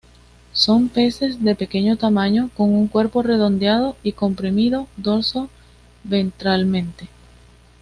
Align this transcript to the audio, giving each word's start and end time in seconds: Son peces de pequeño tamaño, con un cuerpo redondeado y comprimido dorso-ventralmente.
Son 0.53 0.89
peces 0.89 1.43
de 1.43 1.53
pequeño 1.53 1.95
tamaño, 1.95 2.49
con 2.57 2.71
un 2.73 2.87
cuerpo 2.87 3.21
redondeado 3.21 3.95
y 4.01 4.13
comprimido 4.13 4.87
dorso-ventralmente. 4.97 7.07